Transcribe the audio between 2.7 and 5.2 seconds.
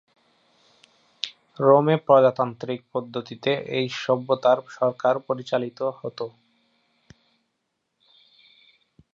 পদ্ধতিতে এই সভ্যতার সরকার